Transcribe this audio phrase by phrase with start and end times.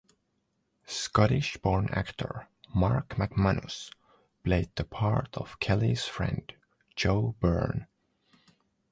[0.87, 3.91] Scottish-born actor Mark McManus
[4.43, 6.51] played the part of Kelly's friend
[6.95, 7.85] Joe Byrne.